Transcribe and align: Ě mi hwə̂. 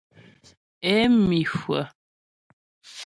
Ě 0.93 0.99
mi 1.27 1.39
hwə̂. 1.53 1.81